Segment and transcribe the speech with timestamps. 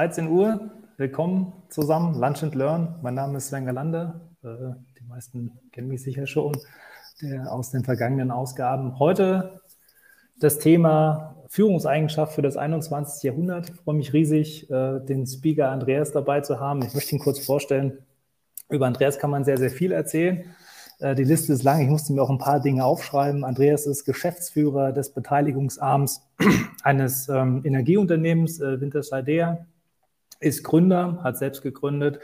[0.00, 0.70] 13 Uhr.
[0.96, 2.94] Willkommen zusammen, Lunch and Learn.
[3.02, 4.18] Mein Name ist Sven Galande.
[4.42, 6.56] Äh, die meisten kennen mich sicher schon
[7.46, 8.98] aus den vergangenen Ausgaben.
[8.98, 9.60] Heute
[10.38, 13.24] das Thema Führungseigenschaft für das 21.
[13.24, 13.68] Jahrhundert.
[13.68, 16.80] Ich freue mich riesig, äh, den Speaker Andreas dabei zu haben.
[16.80, 17.98] Ich möchte ihn kurz vorstellen.
[18.70, 20.46] Über Andreas kann man sehr, sehr viel erzählen.
[21.00, 21.82] Äh, die Liste ist lang.
[21.82, 23.44] Ich musste mir auch ein paar Dinge aufschreiben.
[23.44, 26.22] Andreas ist Geschäftsführer des Beteiligungsarms
[26.84, 29.66] eines ähm, Energieunternehmens, äh, Winterscheidea,
[30.40, 32.18] ist Gründer, hat selbst gegründet,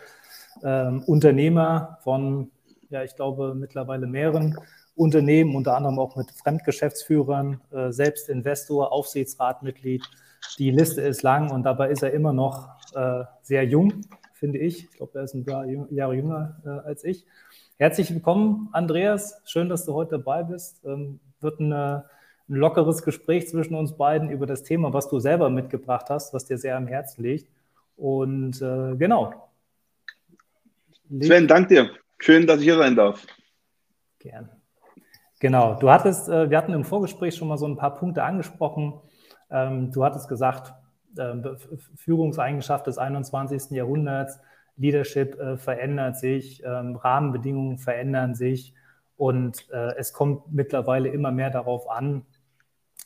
[0.64, 2.50] ähm, Unternehmer von,
[2.88, 4.58] ja, ich glaube, mittlerweile mehreren
[4.95, 10.02] Unternehmen, unter anderem auch mit Fremdgeschäftsführern, äh, selbst Investor, Aufsichtsratmitglied.
[10.58, 14.84] Die Liste ist lang und dabei ist er immer noch äh, sehr jung, finde ich.
[14.84, 17.26] Ich glaube, er ist ein paar Jahre jünger äh, als ich.
[17.76, 19.42] Herzlich willkommen, Andreas.
[19.45, 20.82] Schön, dass du heute dabei bist.
[20.86, 22.06] Ähm, wird eine,
[22.48, 26.46] ein lockeres Gespräch zwischen uns beiden über das Thema, was du selber mitgebracht hast, was
[26.46, 27.51] dir sehr am Herzen liegt.
[27.96, 29.50] Und äh, genau.
[31.20, 31.90] Sven, danke dir.
[32.18, 33.26] Schön, dass ich hier sein darf.
[34.18, 34.50] Gern.
[35.40, 35.74] Genau.
[35.74, 39.00] Du hattest, äh, wir hatten im Vorgespräch schon mal so ein paar Punkte angesprochen.
[39.50, 40.72] Ähm, du hattest gesagt,
[41.16, 41.34] äh,
[41.96, 43.70] Führungseigenschaft des 21.
[43.70, 44.40] Jahrhunderts,
[44.76, 48.74] Leadership äh, verändert sich, ähm, Rahmenbedingungen verändern sich
[49.16, 52.26] und äh, es kommt mittlerweile immer mehr darauf an,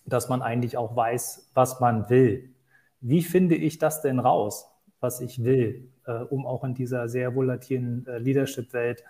[0.04, 2.54] dass man eigentlich auch weiß, was man will.
[3.00, 4.68] Wie finde ich das denn raus,
[5.00, 9.04] was ich will, äh, um auch in dieser sehr volatilen äh, Leadership-Welt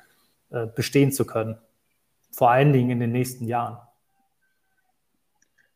[0.51, 1.57] äh, bestehen zu können?
[2.31, 3.79] Vor allen Dingen in den nächsten Jahren.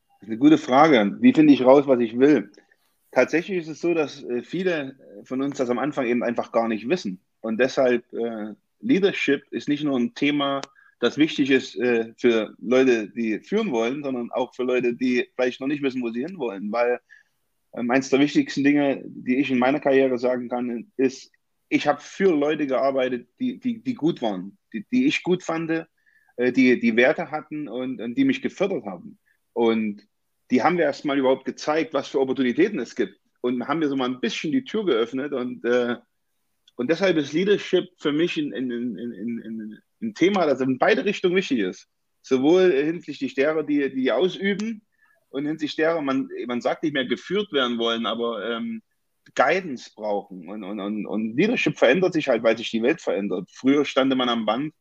[0.09, 1.16] Das ist eine gute Frage.
[1.21, 2.50] Wie finde ich raus, was ich will?
[3.11, 6.69] Tatsächlich ist es so, dass äh, viele von uns das am Anfang eben einfach gar
[6.69, 7.21] nicht wissen.
[7.41, 10.61] Und deshalb äh, Leadership ist nicht nur ein Thema,
[11.00, 15.61] das wichtig ist äh, für Leute, die führen wollen, sondern auch für Leute, die vielleicht
[15.61, 16.72] noch nicht wissen, wo sie hinwollen.
[16.72, 17.00] Weil
[17.77, 21.31] ähm, eines der wichtigsten Dinge, die ich in meiner Karriere sagen kann, ist,
[21.69, 25.87] ich habe für Leute gearbeitet, die, die, die gut waren, die, die ich gut fand,
[26.37, 29.19] äh, die, die Werte hatten und, und die mich gefördert haben.
[29.53, 30.07] Und
[30.51, 33.19] die haben wir erstmal überhaupt gezeigt, was für Opportunitäten es gibt.
[33.41, 35.33] Und haben wir so mal ein bisschen die Tür geöffnet.
[35.33, 35.97] Und, äh,
[36.77, 41.37] und deshalb ist Leadership für mich ein, ein, ein, ein, Thema, das in beide Richtungen
[41.37, 41.89] wichtig ist.
[42.23, 44.83] Sowohl hinsichtlich derer, die, die ausüben,
[45.34, 48.83] und hinsichtlich derer, man, man sagt nicht mehr geführt werden wollen, aber ähm,
[49.34, 50.49] Guidance brauchen.
[50.49, 53.49] Und, und, und, und Leadership verändert sich halt, weil sich die Welt verändert.
[53.53, 54.75] Früher stand man am Band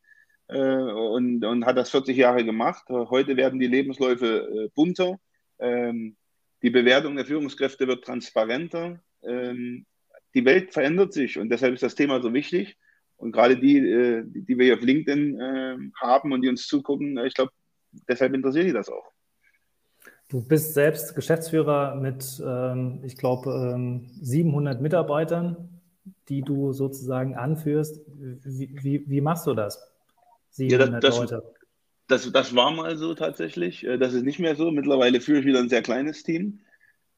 [0.47, 2.83] äh, und, und hat das 40 Jahre gemacht.
[2.89, 5.17] Heute werden die Lebensläufe äh, bunter
[5.59, 6.17] ähm,
[6.61, 9.01] die Bewertung der Führungskräfte wird transparenter.
[9.23, 9.85] Ähm,
[10.33, 12.77] die Welt verändert sich und deshalb ist das Thema so wichtig.
[13.17, 17.17] Und gerade die, äh, die wir hier auf LinkedIn äh, haben und die uns zugucken,
[17.17, 17.51] äh, ich glaube,
[18.07, 19.12] deshalb interessiert die das auch.
[20.33, 25.69] Du bist selbst Geschäftsführer mit, ähm, ich glaube, ähm, 700 Mitarbeitern,
[26.27, 28.01] die du sozusagen anführst.
[28.07, 29.93] Wie, wie, wie machst du das?
[30.49, 31.43] 700 ja, das, Leute
[32.07, 33.83] das, das war mal so tatsächlich.
[33.83, 34.71] Äh, das ist nicht mehr so.
[34.71, 36.61] Mittlerweile führe ich wieder ein sehr kleines Team.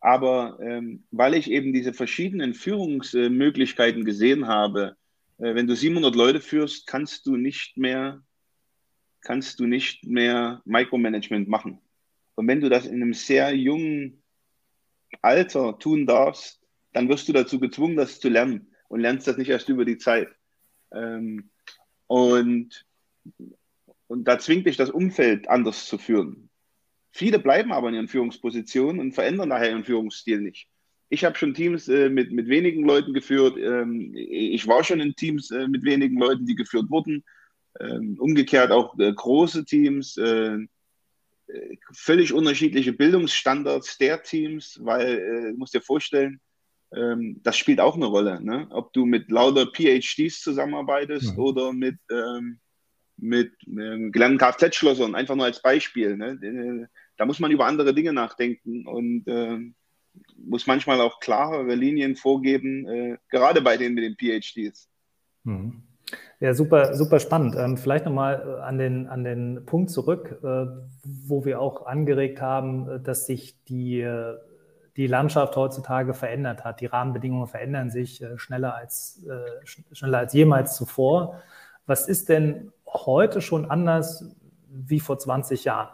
[0.02, 4.98] Aber ähm, weil ich eben diese verschiedenen Führungsmöglichkeiten gesehen habe,
[5.38, 8.22] äh, wenn du 700 Leute führst, kannst du nicht mehr,
[9.22, 11.80] kannst du nicht mehr Micromanagement machen.
[12.36, 14.22] Und wenn du das in einem sehr jungen
[15.22, 16.62] Alter tun darfst,
[16.94, 19.98] dann wirst du dazu gezwungen, das zu lernen und lernst das nicht erst über die
[19.98, 20.30] Zeit.
[20.94, 21.50] Ähm,
[22.08, 22.86] und
[24.08, 26.50] und da zwingt dich das Umfeld anders zu führen.
[27.12, 30.68] Viele bleiben aber in ihren Führungspositionen und verändern daher ihren Führungsstil nicht.
[31.10, 33.58] Ich habe schon Teams äh, mit, mit wenigen Leuten geführt.
[33.58, 37.24] Ähm, ich war schon in Teams äh, mit wenigen Leuten, die geführt wurden.
[37.80, 40.58] Ähm, umgekehrt auch äh, große Teams, äh,
[41.94, 46.40] völlig unterschiedliche Bildungsstandards der Teams, weil äh, du musst dir vorstellen,
[46.94, 48.42] ähm, das spielt auch eine Rolle.
[48.42, 48.68] Ne?
[48.72, 51.38] Ob du mit lauter PhDs zusammenarbeitest ja.
[51.38, 52.60] oder mit ähm,
[53.18, 56.18] mit ähm, gelernten Kfz-Schlossern, einfach nur als Beispiel.
[56.18, 56.38] Ne?
[56.42, 56.88] Äh,
[57.18, 59.60] da muss man über andere Dinge nachdenken und äh,
[60.38, 64.90] muss manchmal auch klarere Linien vorgeben, äh, gerade bei denen mit den PhDs.
[65.44, 65.84] Mhm.
[66.40, 67.56] Ja, super, super spannend.
[67.58, 70.66] Ähm, vielleicht nochmal äh, an den, an den Punkt zurück, äh,
[71.04, 74.08] wo wir auch angeregt haben, äh, dass sich die,
[74.98, 76.82] die Landschaft heutzutage verändert hat.
[76.82, 79.26] Die Rahmenbedingungen verändern sich schneller als,
[79.92, 81.42] schneller als jemals zuvor.
[81.86, 84.26] Was ist denn heute schon anders
[84.70, 85.90] wie vor 20 Jahren?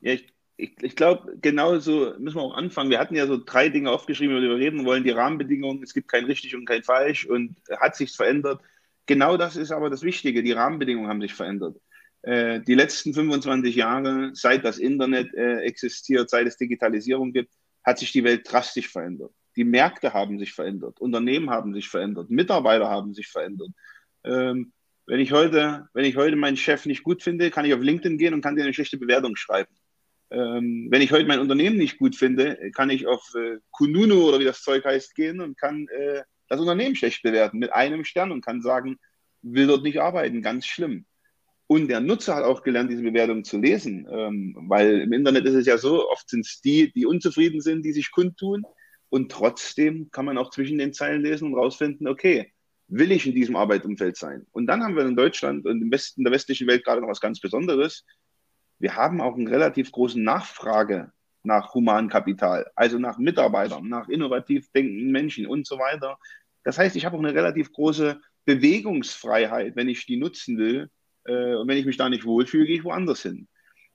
[0.00, 2.90] Ja, ich, ich, ich glaube, genau so müssen wir auch anfangen.
[2.90, 5.04] Wir hatten ja so drei Dinge aufgeschrieben, über die wir reden wollen.
[5.04, 8.60] Die Rahmenbedingungen, es gibt kein richtig und kein falsch und hat sich verändert.
[9.06, 10.42] Genau das ist aber das Wichtige.
[10.42, 11.76] Die Rahmenbedingungen haben sich verändert.
[12.22, 17.52] Äh, die letzten 25 Jahre, seit das Internet äh, existiert, seit es Digitalisierung gibt,
[17.84, 19.32] hat sich die Welt drastisch verändert.
[19.56, 23.68] Die Märkte haben sich verändert, Unternehmen haben sich verändert, Mitarbeiter haben sich verändert.
[24.24, 24.72] Ähm,
[25.06, 28.18] wenn ich heute, wenn ich heute meinen Chef nicht gut finde, kann ich auf LinkedIn
[28.18, 29.74] gehen und kann dir eine schlechte Bewertung schreiben.
[30.30, 34.38] Ähm, wenn ich heute mein Unternehmen nicht gut finde, kann ich auf äh, Kununu oder
[34.38, 38.32] wie das Zeug heißt gehen und kann äh, das Unternehmen schlecht bewerten mit einem Stern
[38.32, 38.98] und kann sagen,
[39.42, 41.06] will dort nicht arbeiten, ganz schlimm.
[41.66, 45.54] Und der Nutzer hat auch gelernt, diese Bewertung zu lesen, ähm, weil im Internet ist
[45.54, 48.64] es ja so, oft sind es die, die unzufrieden sind, die sich kundtun.
[49.08, 52.52] Und trotzdem kann man auch zwischen den Zeilen lesen und rausfinden, okay,
[52.88, 54.46] will ich in diesem Arbeitsumfeld sein?
[54.52, 57.08] Und dann haben wir in Deutschland und im Westen, in der westlichen Welt gerade noch
[57.08, 58.04] was ganz Besonderes.
[58.78, 61.12] Wir haben auch eine relativ große Nachfrage
[61.44, 66.18] nach Humankapital, also nach Mitarbeitern, nach innovativ denkenden Menschen und so weiter.
[66.64, 70.90] Das heißt, ich habe auch eine relativ große Bewegungsfreiheit, wenn ich die nutzen will.
[71.24, 73.48] Äh, und wenn ich mich da nicht wohlfühle, gehe ich woanders hin.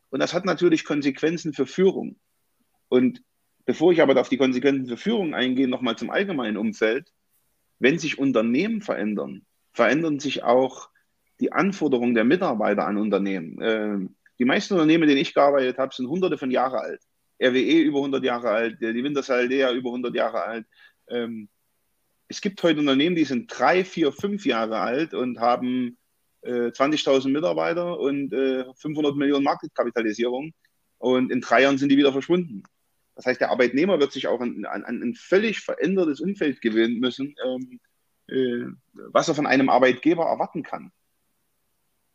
[0.10, 2.18] Und das hat natürlich Konsequenzen für Führung.
[2.90, 3.22] Und
[3.66, 7.12] bevor ich aber auf die Konsequenzen für Führung eingehe, nochmal zum allgemeinen Umfeld.
[7.80, 10.90] Wenn sich Unternehmen verändern, verändern sich auch
[11.40, 13.62] die Anforderungen der Mitarbeiter an Unternehmen.
[13.62, 14.10] Äh,
[14.40, 17.02] die meisten Unternehmen, denen ich gearbeitet habe, sind hunderte von Jahren alt.
[17.42, 20.66] RWE über 100 Jahre alt, die Wintershall Lea über 100 Jahre alt.
[21.10, 21.50] Ähm,
[22.28, 25.98] es gibt heute Unternehmen, die sind drei, vier, fünf Jahre alt und haben
[26.42, 30.54] äh, 20.000 Mitarbeiter und äh, 500 Millionen Marktkapitalisierung.
[30.98, 32.63] Und in drei Jahren sind die wieder verschwunden.
[33.16, 37.00] Das heißt, der Arbeitnehmer wird sich auch an, an, an ein völlig verändertes Umfeld gewöhnen
[37.00, 37.80] müssen, ähm,
[38.28, 38.66] äh,
[39.12, 40.92] was er von einem Arbeitgeber erwarten kann.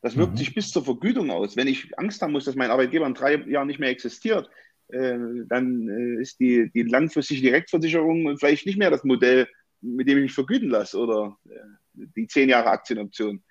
[0.00, 0.36] Das wirkt mhm.
[0.36, 1.56] sich bis zur Vergütung aus.
[1.56, 4.50] Wenn ich Angst haben muss, dass mein Arbeitgeber in drei Jahren nicht mehr existiert,
[4.92, 9.48] äh, dann äh, ist die, die langfristige Direktversicherung vielleicht nicht mehr das Modell,
[9.80, 13.42] mit dem ich mich vergüten lasse oder äh, die zehn Jahre Aktienoption.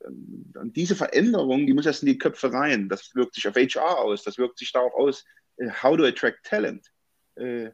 [0.00, 2.88] Und diese Veränderung, die muss erst in die Köpfe rein.
[2.88, 5.24] Das wirkt sich auf HR aus, das wirkt sich darauf aus,
[5.80, 6.84] how to attract talent.
[7.36, 7.72] Mhm.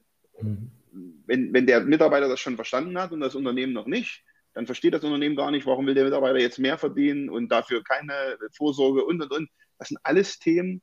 [1.26, 4.22] Wenn, wenn der Mitarbeiter das schon verstanden hat und das Unternehmen noch nicht,
[4.52, 7.82] dann versteht das Unternehmen gar nicht, warum will der Mitarbeiter jetzt mehr verdienen und dafür
[7.82, 9.48] keine Vorsorge und und und.
[9.78, 10.82] Das sind alles Themen,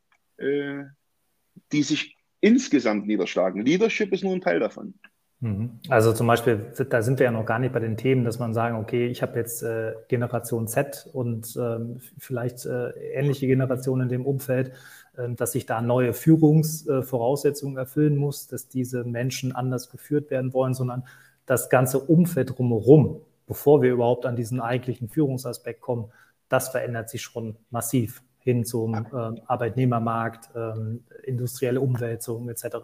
[1.71, 3.63] die sich insgesamt niederschlagen.
[3.63, 4.94] Leadership ist nur ein Teil davon.
[5.42, 5.80] Mhm.
[5.89, 8.53] Also zum Beispiel, da sind wir ja noch gar nicht bei den Themen, dass man
[8.53, 14.09] sagen, okay, ich habe jetzt äh, Generation Z und ähm, vielleicht äh, ähnliche Generationen in
[14.09, 14.71] dem Umfeld,
[15.18, 20.75] äh, dass ich da neue Führungsvoraussetzungen erfüllen muss, dass diese Menschen anders geführt werden wollen,
[20.75, 21.06] sondern
[21.47, 26.12] das ganze Umfeld drumherum, bevor wir überhaupt an diesen eigentlichen Führungsaspekt kommen,
[26.50, 32.78] das verändert sich schon massiv hin zum äh, Arbeitnehmermarkt, äh, industrielle Umwälzung etc.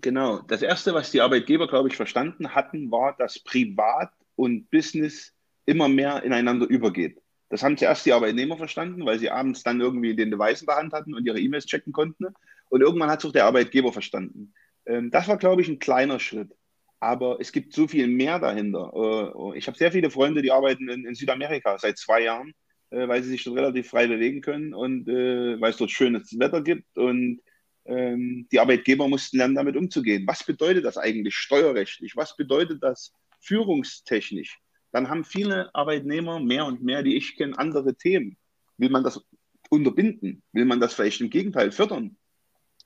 [0.00, 0.40] Genau.
[0.40, 5.32] Das Erste, was die Arbeitgeber, glaube ich, verstanden hatten, war, dass Privat und Business
[5.66, 7.20] immer mehr ineinander übergeht.
[7.48, 10.76] Das haben zuerst die Arbeitnehmer verstanden, weil sie abends dann irgendwie den Device in der
[10.76, 12.26] Hand hatten und ihre E-Mails checken konnten.
[12.70, 14.54] Und irgendwann hat es auch der Arbeitgeber verstanden.
[14.86, 16.56] Ähm, das war, glaube ich, ein kleiner Schritt.
[16.98, 18.92] Aber es gibt so viel mehr dahinter.
[18.94, 22.54] Äh, ich habe sehr viele Freunde, die arbeiten in, Südamerika seit zwei Jahren,
[22.92, 26.38] äh, weil sie sich dort relativ frei bewegen können und äh, weil es dort schönes
[26.38, 26.96] Wetter gibt.
[26.96, 27.40] Und
[27.84, 30.26] ähm, die Arbeitgeber mussten lernen, damit umzugehen.
[30.26, 32.16] Was bedeutet das eigentlich steuerrechtlich?
[32.16, 34.60] Was bedeutet das führungstechnisch?
[34.92, 38.36] Dann haben viele Arbeitnehmer mehr und mehr, die ich kenne, andere Themen.
[38.76, 39.24] Will man das
[39.70, 40.42] unterbinden?
[40.52, 42.16] Will man das vielleicht im Gegenteil fördern?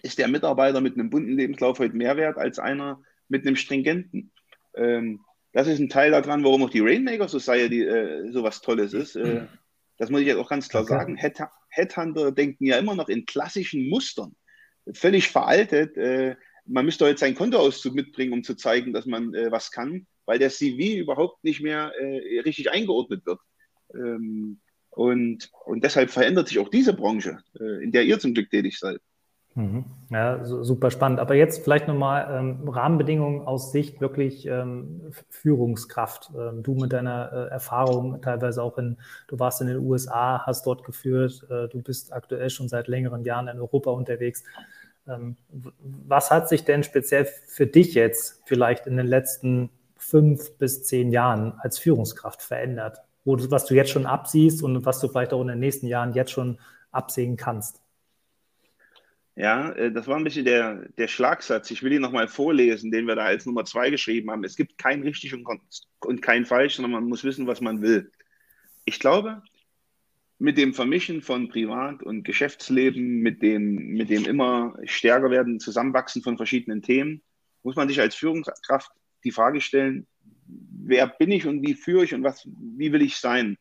[0.03, 4.31] Ist der Mitarbeiter mit einem bunten Lebenslauf heute mehr wert als einer mit einem stringenten?
[4.77, 5.21] Ähm,
[5.53, 9.17] das ist ein Teil daran, warum auch die Rainmaker Society äh, so was Tolles ist.
[9.17, 9.47] Äh,
[9.99, 10.95] das muss ich jetzt auch ganz klar okay.
[10.95, 11.17] sagen.
[11.17, 11.39] Head
[11.71, 14.35] Headhunter denken ja immer noch in klassischen Mustern
[14.93, 15.97] völlig veraltet.
[15.97, 20.07] Äh, man müsste heute seinen Kontoauszug mitbringen, um zu zeigen, dass man äh, was kann,
[20.25, 23.41] weil der CV überhaupt nicht mehr äh, richtig eingeordnet wird.
[23.95, 24.61] Ähm,
[24.91, 27.41] und, und deshalb verändert sich auch diese Branche,
[27.83, 28.99] in der ihr zum Glück tätig seid.
[29.57, 29.87] Mhm.
[30.11, 31.19] Ja, super spannend.
[31.19, 36.31] Aber jetzt vielleicht nochmal ähm, Rahmenbedingungen aus Sicht wirklich ähm, Führungskraft.
[36.39, 38.99] Ähm, du mit deiner äh, Erfahrung, teilweise auch in,
[39.29, 43.25] du warst in den USA, hast dort geführt, äh, du bist aktuell schon seit längeren
[43.25, 44.45] Jahren in Europa unterwegs.
[45.09, 50.85] Ähm, was hat sich denn speziell für dich jetzt vielleicht in den letzten fünf bis
[50.85, 53.01] zehn Jahren als Führungskraft verändert?
[53.25, 55.87] Wo du, was du jetzt schon absiehst und was du vielleicht auch in den nächsten
[55.87, 56.59] Jahren jetzt schon
[56.93, 57.81] absehen kannst?
[59.37, 61.71] Ja, äh, das war ein bisschen der, der Schlagsatz.
[61.71, 64.45] Ich will ihn nochmal vorlesen, den wir da als Nummer zwei geschrieben haben.
[64.45, 68.11] Es gibt kein richtig und, kein falsch, sondern man muss wissen, was man will.
[68.87, 69.43] Ich glaube,
[70.39, 76.23] mit dem Vermischen von Privat- und Geschäftsleben, mit dem, mit dem immer stärker werden, Zusammenwachsen
[76.23, 77.23] von verschiedenen Themen,
[77.63, 78.91] muss man sich als Führungskraft
[79.25, 80.07] die Frage stellen,
[80.47, 83.59] wer bin ich und wie führe ich und was, wie will ich sein?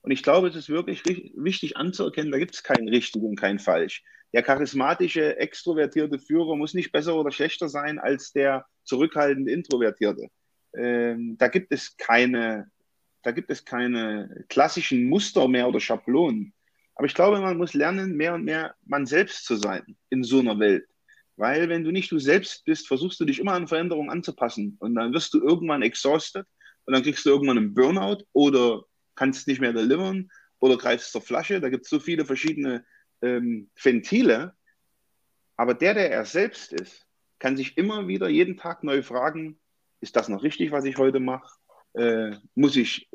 [0.00, 1.02] Und ich glaube, es ist wirklich
[1.34, 4.04] wichtig anzuerkennen, da gibt es kein richtig und kein falsch.
[4.32, 10.28] Der charismatische, extrovertierte Führer muss nicht besser oder schlechter sein als der zurückhaltende, introvertierte.
[10.76, 12.70] Ähm, da gibt es keine,
[13.22, 16.52] da gibt es keine klassischen Muster mehr oder Schablonen.
[16.94, 20.40] Aber ich glaube, man muss lernen, mehr und mehr man selbst zu sein in so
[20.40, 20.84] einer Welt.
[21.36, 24.76] Weil wenn du nicht du selbst bist, versuchst du dich immer an Veränderungen anzupassen.
[24.80, 26.44] Und dann wirst du irgendwann exhausted
[26.84, 28.82] und dann kriegst du irgendwann einen Burnout oder
[29.14, 31.60] kannst nicht mehr delivern oder greifst zur Flasche.
[31.60, 32.84] Da gibt es so viele verschiedene
[33.22, 34.54] ähm, Ventile.
[35.56, 37.06] Aber der, der er selbst ist,
[37.38, 39.58] kann sich immer wieder jeden Tag neu fragen,
[40.00, 41.56] ist das noch richtig, was ich heute mache?
[41.94, 43.08] Äh, muss, ich,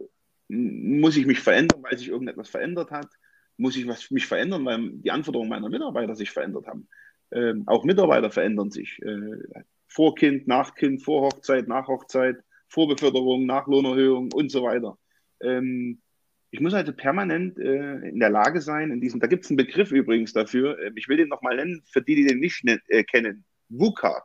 [0.49, 3.07] muss ich mich verändern, weil sich irgendetwas verändert hat?
[3.57, 6.87] Muss ich was, mich verändern, weil die Anforderungen meiner Mitarbeiter sich verändert haben?
[7.29, 9.01] Äh, auch Mitarbeiter verändern sich.
[9.01, 14.63] Äh, vor Kind, nach Kind, vor Hochzeit, nach Hochzeit, vor Beförderung, nach Lohnerhöhung und so
[14.63, 14.97] weiter.
[15.39, 16.01] Ähm,
[16.53, 19.57] ich muss also permanent äh, in der Lage sein, in diesem, da gibt es einen
[19.57, 23.03] Begriff übrigens dafür, äh, ich will den nochmal nennen, für die, die den nicht äh,
[23.03, 24.23] kennen, VUCA.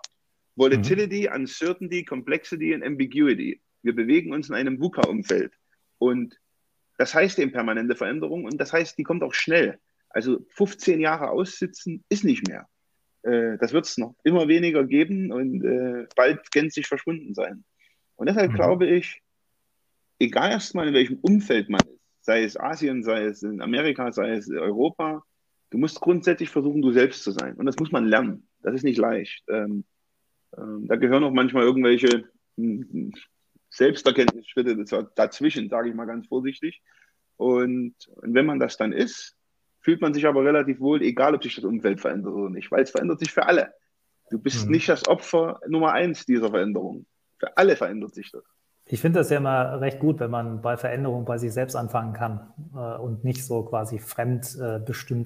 [0.55, 1.37] Volatility, mhm.
[1.37, 3.63] Uncertainty, Complexity und Ambiguity.
[3.83, 5.55] Wir bewegen uns in einem VUCA-Umfeld.
[5.97, 6.39] Und
[6.99, 9.79] das heißt eben permanente Veränderung und das heißt, die kommt auch schnell.
[10.11, 12.69] Also 15 Jahre aussitzen ist nicht mehr.
[13.23, 17.65] Äh, das wird es noch immer weniger geben und äh, bald gänzlich verschwunden sein.
[18.17, 18.57] Und deshalb mhm.
[18.57, 19.23] glaube ich,
[20.19, 21.98] egal erstmal in welchem Umfeld man ist,
[22.29, 25.25] sei es Asien, sei es in Amerika, sei es Europa.
[25.71, 27.55] Du musst grundsätzlich versuchen, du selbst zu sein.
[27.55, 28.47] Und das muss man lernen.
[28.61, 29.43] Das ist nicht leicht.
[29.49, 29.85] Ähm,
[30.55, 33.15] ähm, da gehören auch manchmal irgendwelche hm,
[33.71, 34.77] Selbsterkenntnisschritte
[35.15, 36.83] dazwischen, sage ich mal ganz vorsichtig.
[37.39, 39.35] Und, und wenn man das dann ist,
[39.81, 42.83] fühlt man sich aber relativ wohl, egal ob sich das Umfeld verändert oder nicht, weil
[42.83, 43.73] es verändert sich für alle.
[44.31, 44.73] Du bist mhm.
[44.73, 47.07] nicht das Opfer Nummer eins dieser Veränderung.
[47.39, 48.45] Für alle verändert sich das.
[48.91, 52.15] Ich finde das ja immer recht gut, wenn man bei Veränderungen bei sich selbst anfangen
[52.15, 52.41] kann
[52.75, 54.81] äh, und nicht so quasi fremd äh,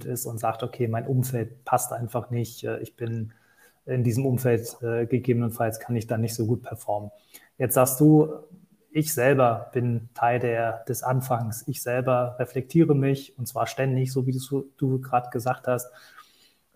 [0.05, 3.33] ist und sagt, okay, mein Umfeld passt einfach nicht, äh, ich bin
[3.87, 7.11] in diesem Umfeld äh, gegebenenfalls kann ich da nicht so gut performen.
[7.59, 8.29] Jetzt sagst du,
[8.91, 11.67] ich selber bin Teil der, des Anfangs.
[11.67, 15.91] Ich selber reflektiere mich und zwar ständig, so wie du, du gerade gesagt hast.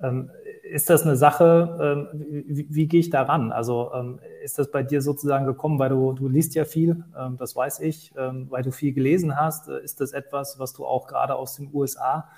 [0.03, 0.31] Ähm,
[0.63, 3.53] ist das eine Sache, ähm, wie, wie, gehe ich da ran?
[3.53, 7.05] Also ähm, ist das bei dir sozusagen gekommen, weil du, du liest ja viel,
[7.39, 9.69] das weiß ich, weil du viel gelesen hast?
[9.69, 12.29] Äh, ist das etwas, was du auch gerade aus den USA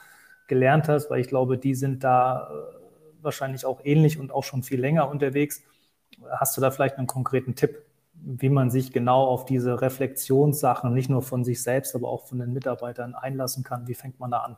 [0.47, 1.11] gelernt hast?
[1.11, 5.09] Weil ich glaube, die sind da äh, wahrscheinlich auch ähnlich und auch schon viel länger
[5.09, 5.63] unterwegs.
[6.31, 11.09] Hast du da vielleicht einen konkreten Tipp, wie man sich genau auf diese Reflexionssachen, nicht
[11.09, 13.87] nur von sich selbst, aber auch von den Mitarbeitern einlassen kann?
[13.87, 14.57] Wie fängt man da an?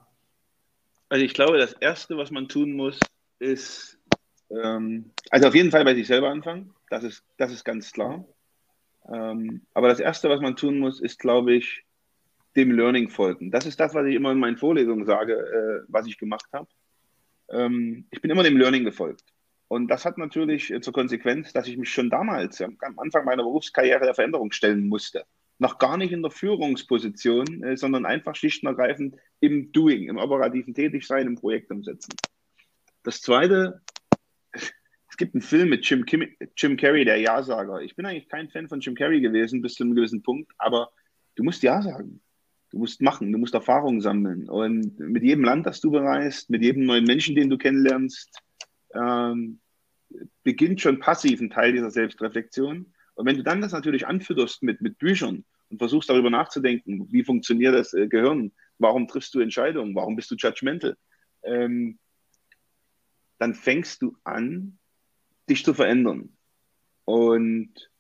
[1.11, 3.01] Also ich glaube, das Erste, was man tun muss,
[3.41, 3.99] ist,
[4.49, 6.73] ähm, also auf jeden Fall bei sich selber anfangen.
[6.89, 8.25] Das ist, das ist ganz klar.
[9.13, 11.85] Ähm, aber das Erste, was man tun muss, ist, glaube ich,
[12.55, 13.51] dem Learning folgen.
[13.51, 16.69] Das ist das, was ich immer in meinen Vorlesungen sage, äh, was ich gemacht habe.
[17.51, 19.25] Ähm, ich bin immer dem Learning gefolgt.
[19.67, 23.43] Und das hat natürlich äh, zur Konsequenz, dass ich mich schon damals, am Anfang meiner
[23.43, 25.25] Berufskarriere der Veränderung stellen musste
[25.61, 30.19] noch gar nicht in der Führungsposition, äh, sondern einfach schlicht und ergreifend im Doing, im
[30.19, 32.15] operativen Tätigsein, im Projekt umsetzen.
[33.03, 33.81] Das Zweite,
[34.53, 37.81] es gibt einen Film mit Jim, Kim, Jim Carrey, der Ja-Sager.
[37.81, 40.91] Ich bin eigentlich kein Fan von Jim Carrey gewesen bis zu einem gewissen Punkt, aber
[41.35, 42.21] du musst Ja sagen.
[42.71, 44.49] Du musst machen, du musst Erfahrungen sammeln.
[44.49, 48.31] Und mit jedem Land, das du bereist, mit jedem neuen Menschen, den du kennenlernst,
[48.95, 49.59] ähm,
[50.45, 52.93] beginnt schon passiv ein Teil dieser Selbstreflexion.
[53.15, 57.25] Und wenn du dann das natürlich anfütterst mit, mit Büchern und versuchst darüber nachzudenken, wie
[57.25, 60.97] funktioniert das äh, Gehirn, warum triffst du Entscheidungen, warum bist du judgmental,
[61.43, 61.99] ähm,
[63.39, 64.79] dann fängst du an,
[65.49, 66.37] dich zu verändern.
[67.05, 67.91] Und,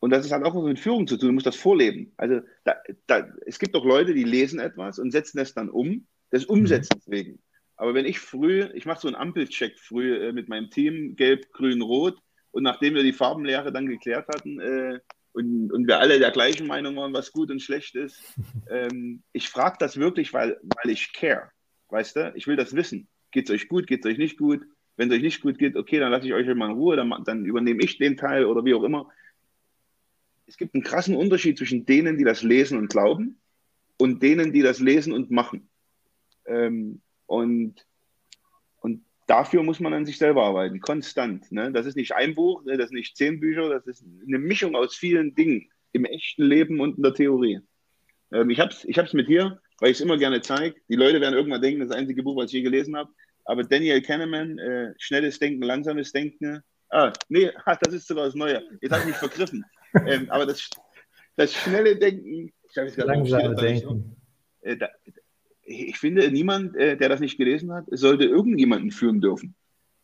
[0.00, 2.12] und das ist halt auch was mit Führung zu tun, du musst das vorleben.
[2.16, 2.76] Also da,
[3.06, 7.08] da, es gibt doch Leute, die lesen etwas und setzen es dann um, des Umsetzens
[7.08, 7.40] wegen.
[7.76, 11.52] Aber wenn ich früh, ich mache so einen Ampelcheck früh äh, mit meinem Team, gelb,
[11.52, 12.18] grün, rot,
[12.50, 15.00] und nachdem wir die Farbenlehre dann geklärt hatten äh,
[15.36, 18.18] und, und wir alle der gleichen Meinung waren, was gut und schlecht ist,
[18.70, 21.50] ähm, ich frage das wirklich, weil, weil ich care.
[21.90, 22.32] Weißt du?
[22.34, 23.06] Ich will das wissen.
[23.30, 23.86] Geht es euch gut?
[23.86, 24.66] Geht es euch nicht gut?
[24.96, 27.12] Wenn es euch nicht gut geht, okay, dann lasse ich euch mal in Ruhe, dann,
[27.24, 29.10] dann übernehme ich den Teil oder wie auch immer.
[30.46, 33.38] Es gibt einen krassen Unterschied zwischen denen, die das lesen und glauben
[33.98, 35.68] und denen, die das lesen und machen.
[36.46, 37.86] Ähm, und
[39.26, 41.50] dafür muss man an sich selber arbeiten, konstant.
[41.50, 41.72] Ne?
[41.72, 42.76] Das ist nicht ein Buch, ne?
[42.76, 46.80] das sind nicht zehn Bücher, das ist eine Mischung aus vielen Dingen im echten Leben
[46.80, 47.60] und in der Theorie.
[48.32, 50.76] Ähm, ich habe es ich mit hier, weil ich es immer gerne zeige.
[50.88, 53.10] Die Leute werden irgendwann denken, das, ist das einzige Buch, was ich je gelesen habe.
[53.44, 56.62] Aber Daniel Kahneman, äh, schnelles Denken, langsames Denken.
[56.90, 58.62] Ah, nee, das ist sogar das Neue.
[58.80, 59.64] Jetzt habe ich mich vergriffen.
[60.06, 60.68] ähm, aber das,
[61.36, 64.16] das schnelle Denken, ich habe es gerade Langsame Denken.
[64.62, 64.88] Äh, da,
[65.66, 69.54] ich finde, niemand, der das nicht gelesen hat, sollte irgendjemanden führen dürfen.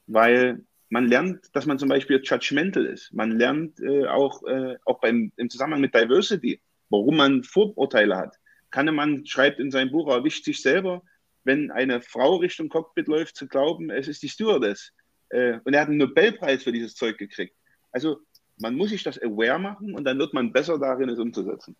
[0.06, 3.14] Weil man lernt, dass man zum Beispiel judgmental ist.
[3.14, 8.36] Man lernt äh, auch, äh, auch beim, im Zusammenhang mit Diversity, warum man Vorurteile hat.
[8.70, 11.02] Kahnemann schreibt in seinem Buch, er erwischt sich selber,
[11.44, 14.92] wenn eine Frau Richtung Cockpit läuft, zu glauben, es ist die Stewardess.
[15.30, 17.56] Äh, und er hat einen Nobelpreis für dieses Zeug gekriegt.
[17.90, 18.18] Also
[18.58, 21.74] man muss sich das aware machen und dann wird man besser darin, es umzusetzen.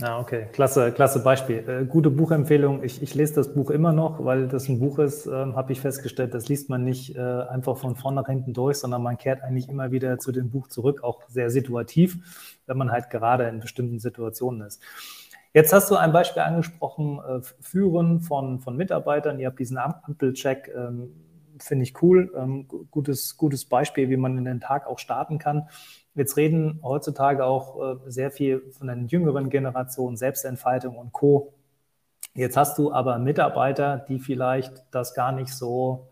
[0.00, 1.68] Ja, okay, klasse, klasse Beispiel.
[1.68, 2.84] Äh, gute Buchempfehlung.
[2.84, 5.80] Ich, ich lese das Buch immer noch, weil das ein Buch ist, äh, habe ich
[5.80, 9.42] festgestellt, das liest man nicht äh, einfach von vorn nach hinten durch, sondern man kehrt
[9.42, 12.16] eigentlich immer wieder zu dem Buch zurück, auch sehr situativ,
[12.66, 14.80] wenn man halt gerade in bestimmten Situationen ist.
[15.52, 19.40] Jetzt hast du ein Beispiel angesprochen, äh, Führen von, von Mitarbeitern.
[19.40, 21.10] Ihr habt diesen Ampelcheck, ähm,
[21.58, 22.32] finde ich cool.
[22.36, 25.68] Ähm, gutes, gutes Beispiel, wie man in den Tag auch starten kann.
[26.18, 31.54] Jetzt reden heutzutage auch äh, sehr viel von den jüngeren Generationen, Selbstentfaltung und Co.
[32.34, 36.08] Jetzt hast du aber Mitarbeiter, die vielleicht das gar nicht so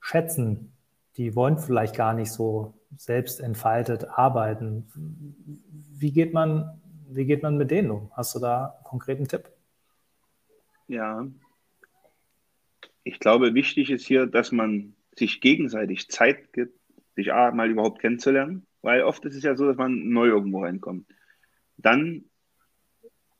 [0.00, 0.72] schätzen.
[1.16, 4.90] Die wollen vielleicht gar nicht so selbstentfaltet arbeiten.
[4.96, 8.10] Wie geht man, wie geht man mit denen um?
[8.16, 9.52] Hast du da einen konkreten Tipp?
[10.88, 11.28] Ja,
[13.04, 16.76] ich glaube, wichtig ist hier, dass man sich gegenseitig Zeit gibt,
[17.14, 21.06] sich mal überhaupt kennenzulernen weil oft ist es ja so, dass man neu irgendwo reinkommt.
[21.76, 22.24] Dann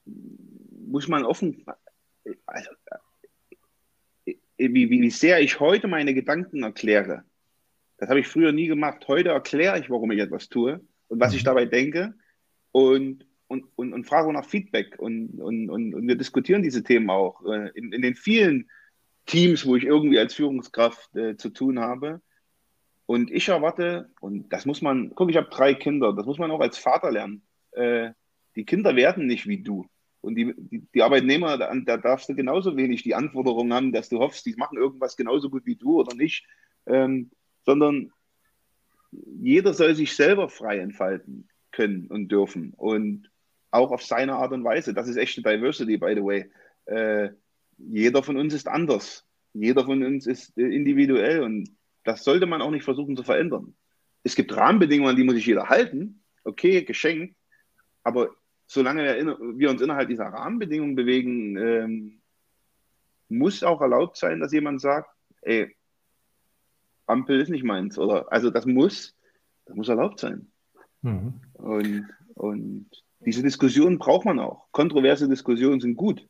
[0.04, 1.64] muss man offen,
[2.44, 2.70] also,
[4.58, 7.24] wie, wie sehr ich heute meine Gedanken erkläre,
[7.96, 9.08] das habe ich früher nie gemacht.
[9.08, 11.46] Heute erkläre ich, warum ich etwas tue und was ich mhm.
[11.46, 12.12] dabei denke
[12.70, 14.98] und, und, und, und frage nach Feedback.
[14.98, 18.68] Und, und, und, und wir diskutieren diese Themen auch äh, in, in den vielen
[19.24, 22.20] Teams, wo ich irgendwie als Führungskraft äh, zu tun habe.
[23.08, 26.50] Und ich erwarte, und das muss man, guck, ich habe drei Kinder, das muss man
[26.50, 27.40] auch als Vater lernen.
[27.72, 28.10] Äh,
[28.54, 29.86] die Kinder werden nicht wie du.
[30.20, 34.10] Und die, die, die Arbeitnehmer, da, da, darfst du genauso wenig die Anforderungen haben, dass
[34.10, 36.46] du hoffst, die machen irgendwas genauso gut wie du oder nicht,
[36.84, 37.30] ähm,
[37.64, 38.12] sondern
[39.10, 42.74] jeder soll sich selber frei entfalten können und dürfen.
[42.76, 43.30] Und
[43.70, 44.92] auch auf seine Art und Weise.
[44.92, 46.50] Das ist echte Diversity, by the way.
[46.84, 47.30] Äh,
[47.78, 49.26] jeder von uns ist anders.
[49.54, 51.70] Jeder von uns ist äh, individuell und
[52.08, 53.74] das sollte man auch nicht versuchen zu verändern.
[54.22, 56.22] Es gibt Rahmenbedingungen, die muss sich jeder halten.
[56.42, 57.36] Okay, geschenkt.
[58.02, 58.30] Aber
[58.66, 59.04] solange
[59.58, 62.20] wir, uns innerhalb dieser Rahmenbedingungen bewegen, ähm,
[63.28, 65.10] muss auch erlaubt sein, dass jemand sagt,
[65.42, 65.76] ey,
[67.06, 67.98] Ampel ist nicht meins.
[67.98, 69.14] Oder also das muss,
[69.66, 70.50] das muss erlaubt sein.
[71.02, 71.42] Mhm.
[71.52, 72.86] Und, und
[73.20, 74.72] diese Diskussion braucht man auch.
[74.72, 76.26] Kontroverse Diskussionen sind gut.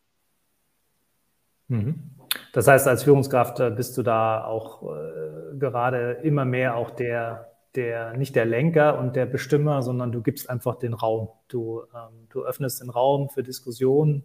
[1.68, 2.16] Mhm.
[2.52, 7.52] Das heißt, als Führungskraft äh, bist du da auch äh, gerade immer mehr auch der,
[7.74, 11.28] der, nicht der Lenker und der Bestimmer, sondern du gibst einfach den Raum.
[11.48, 14.24] Du, ähm, du öffnest den Raum für Diskussionen.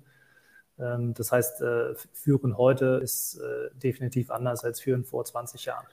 [0.80, 5.86] Ähm, das heißt, äh, Führen heute ist äh, definitiv anders als Führen vor 20 Jahren.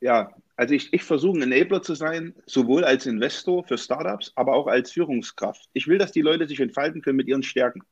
[0.00, 4.54] Ja, also ich, ich versuche ein Enabler zu sein, sowohl als Investor für Startups, aber
[4.54, 5.68] auch als Führungskraft.
[5.72, 7.82] Ich will, dass die Leute sich entfalten können mit ihren Stärken.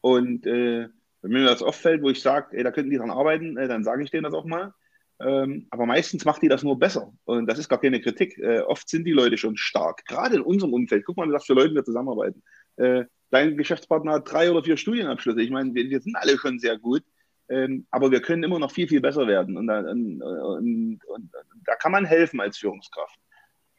[0.00, 0.88] Und äh,
[1.22, 4.02] wenn mir das auffällt, wo ich sage, da könnten die dran arbeiten, äh, dann sage
[4.02, 4.74] ich denen das auch mal.
[5.20, 7.12] Ähm, aber meistens macht die das nur besser.
[7.24, 8.38] Und das ist gar keine Kritik.
[8.38, 10.04] Äh, oft sind die Leute schon stark.
[10.06, 11.04] Gerade in unserem Umfeld.
[11.04, 12.42] Guck mal, was für Leuten wir zusammenarbeiten.
[12.76, 15.42] Äh, dein Geschäftspartner hat drei oder vier Studienabschlüsse.
[15.42, 17.02] Ich meine, wir, wir sind alle schon sehr gut.
[17.48, 19.56] Ähm, aber wir können immer noch viel, viel besser werden.
[19.56, 21.32] Und da, und, und, und,
[21.64, 23.18] da kann man helfen als Führungskraft.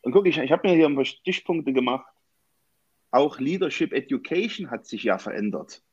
[0.02, 2.12] Und guck, ich, ich habe mir hier ein paar Stichpunkte gemacht.
[3.12, 5.84] Auch Leadership Education hat sich ja verändert.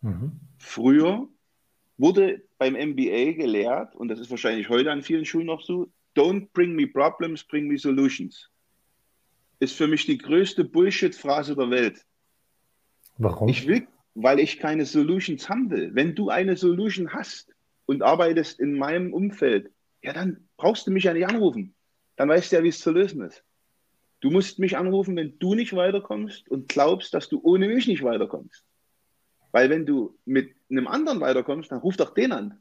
[0.00, 0.40] Mhm.
[0.58, 1.28] Früher
[1.98, 6.48] wurde beim MBA gelehrt, und das ist wahrscheinlich heute an vielen Schulen noch so, don't
[6.52, 8.50] bring me problems, bring me solutions.
[9.60, 12.04] Ist für mich die größte Bullshit-Phrase der Welt.
[13.18, 13.48] Warum?
[13.48, 15.94] Ich will, weil ich keine Solutions haben will.
[15.94, 17.54] Wenn du eine Solution hast
[17.86, 19.70] und arbeitest in meinem Umfeld,
[20.02, 21.74] ja, dann brauchst du mich ja nicht anrufen.
[22.16, 23.44] Dann weißt du ja, wie es zu lösen ist.
[24.20, 28.02] Du musst mich anrufen, wenn du nicht weiterkommst und glaubst, dass du ohne mich nicht
[28.02, 28.64] weiterkommst.
[29.52, 32.58] Weil wenn du mit einem anderen weiterkommst, dann ruf doch den an.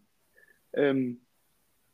[0.74, 1.22] Ähm,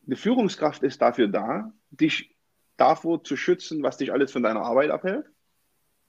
[0.05, 2.35] eine Führungskraft ist dafür da, dich
[2.77, 5.25] davor zu schützen, was dich alles von deiner Arbeit abhält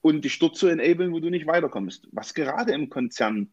[0.01, 2.07] und dich dort zu enablen, wo du nicht weiterkommst.
[2.11, 3.51] Was gerade im Konzern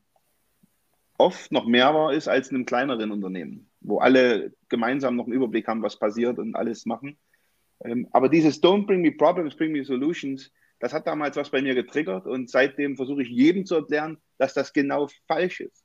[1.18, 5.34] oft noch mehr war, ist als in einem kleineren Unternehmen, wo alle gemeinsam noch einen
[5.34, 7.18] Überblick haben, was passiert und alles machen.
[7.84, 11.62] Ähm, aber dieses Don't bring me problems, bring me solutions, das hat damals was bei
[11.62, 15.84] mir getriggert und seitdem versuche ich jedem zu erklären, dass das genau falsch ist.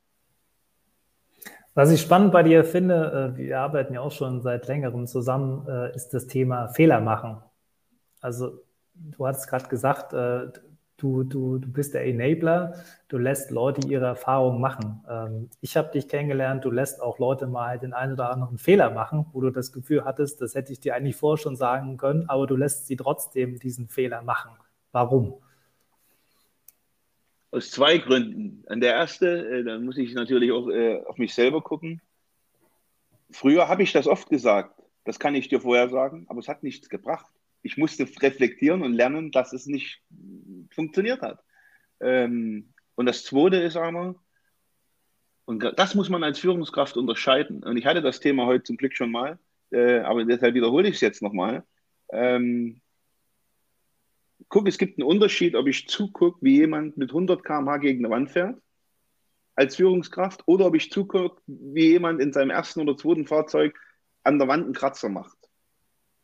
[1.74, 5.66] Was ich spannend bei dir finde, äh, wir arbeiten ja auch schon seit längerem zusammen,
[5.68, 7.38] äh, ist das Thema Fehler machen.
[8.20, 8.62] Also
[8.94, 10.52] du hast gerade gesagt, äh,
[10.98, 12.76] du, du, du bist der Enabler,
[13.08, 15.04] du lässt Leute ihre Erfahrungen machen.
[15.10, 18.92] Ähm, ich habe dich kennengelernt, du lässt auch Leute mal den einen oder anderen Fehler
[18.92, 22.30] machen, wo du das Gefühl hattest, das hätte ich dir eigentlich vorher schon sagen können,
[22.30, 24.52] aber du lässt sie trotzdem diesen Fehler machen.
[24.92, 25.36] Warum?
[27.52, 28.64] Aus zwei Gründen.
[28.68, 32.02] An der erste, äh, da muss ich natürlich auch äh, auf mich selber gucken.
[33.30, 36.64] Früher habe ich das oft gesagt, das kann ich dir vorher sagen, aber es hat
[36.64, 37.32] nichts gebracht
[37.64, 40.02] ich musste reflektieren und lernen, dass es nicht
[40.72, 41.40] funktioniert hat.
[42.00, 44.16] Ähm, und das Zweite ist aber,
[45.46, 47.64] und das muss man als Führungskraft unterscheiden.
[47.64, 49.40] Und ich hatte das Thema heute zum Glück schon mal,
[49.72, 51.64] äh, aber deshalb wiederhole ich es jetzt nochmal.
[52.12, 52.82] Ähm,
[54.52, 58.14] guck, es gibt einen Unterschied, ob ich zugucke, wie jemand mit 100 km/h gegen eine
[58.14, 58.62] Wand fährt,
[59.56, 63.80] als Führungskraft, oder ob ich zugucke, wie jemand in seinem ersten oder zweiten Fahrzeug
[64.24, 65.38] an der Wand einen Kratzer macht.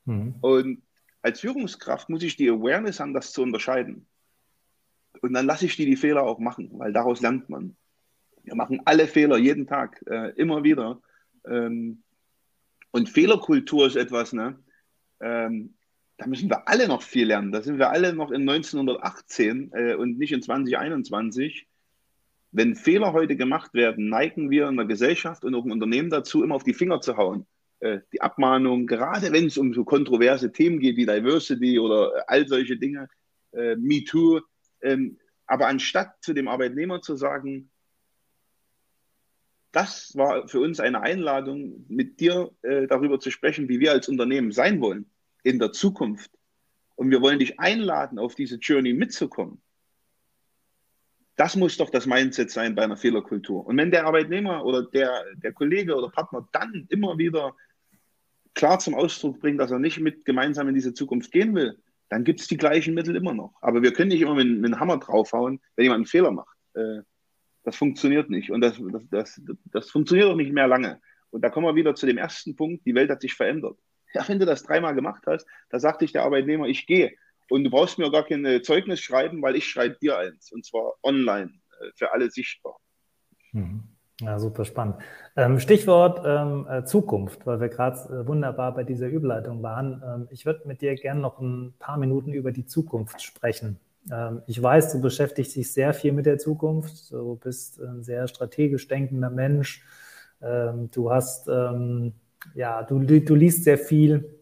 [0.06, 0.36] Mhm.
[0.42, 0.84] Und
[1.22, 4.08] als Führungskraft muss ich die Awareness haben, das zu unterscheiden.
[5.22, 7.76] Und dann lasse ich die die Fehler auch machen, weil daraus lernt man.
[8.44, 11.02] Wir machen alle Fehler jeden Tag, äh, immer wieder.
[11.46, 12.04] Ähm,
[12.92, 14.60] und Fehlerkultur ist etwas, ne?
[15.20, 15.77] Ähm,
[16.18, 17.52] da müssen wir alle noch viel lernen.
[17.52, 21.68] Da sind wir alle noch in 1918 äh, und nicht in 2021.
[22.52, 26.44] Wenn Fehler heute gemacht werden, neigen wir in der Gesellschaft und auch im Unternehmen dazu,
[26.44, 27.46] immer auf die Finger zu hauen.
[27.80, 32.22] Äh, die Abmahnung, gerade wenn es um so kontroverse Themen geht wie Diversity oder äh,
[32.26, 33.10] all solche Dinge,
[33.52, 34.42] äh, MeToo.
[34.82, 37.70] Ähm, aber anstatt zu dem Arbeitnehmer zu sagen,
[39.72, 44.10] das war für uns eine Einladung, mit dir äh, darüber zu sprechen, wie wir als
[44.10, 45.12] Unternehmen sein wollen
[45.43, 46.32] in der Zukunft.
[46.95, 49.62] Und wir wollen dich einladen, auf diese Journey mitzukommen.
[51.36, 53.65] Das muss doch das Mindset sein bei einer Fehlerkultur.
[53.65, 57.56] Und wenn der Arbeitnehmer oder der, der Kollege oder Partner dann immer wieder
[58.56, 61.78] klar zum Ausdruck bringt, dass er nicht mit gemeinsam in diese Zukunft gehen will,
[62.10, 63.54] dann gibt es die gleichen Mittel immer noch.
[63.62, 66.58] Aber wir können nicht immer mit, mit einem Hammer draufhauen, wenn jemand einen Fehler macht.
[66.73, 67.02] Äh,
[67.63, 68.50] das funktioniert nicht.
[68.50, 71.00] Und das, das, das, das funktioniert auch nicht mehr lange.
[71.30, 73.78] Und da kommen wir wieder zu dem ersten Punkt, die Welt hat sich verändert.
[74.13, 77.12] Ja, wenn du das dreimal gemacht hast, da sagt dich der Arbeitnehmer, ich gehe.
[77.50, 80.52] Und du brauchst mir gar kein Zeugnis schreiben, weil ich schreibe dir eins.
[80.52, 82.78] Und zwar online, äh, für alle sichtbar.
[83.52, 83.84] Mhm.
[84.20, 84.96] Ja, super spannend.
[85.36, 90.02] Ähm, Stichwort ähm, äh, Zukunft, weil wir gerade äh, wunderbar bei dieser Überleitung waren.
[90.04, 93.80] Ähm, ich würde mit dir gerne noch ein paar Minuten über die Zukunft sprechen.
[94.46, 97.12] Ich weiß, du beschäftigst dich sehr viel mit der Zukunft.
[97.12, 99.84] Du bist ein sehr strategisch denkender Mensch.
[100.39, 101.50] Du hast,
[102.56, 104.42] ja, du, du liest sehr viel.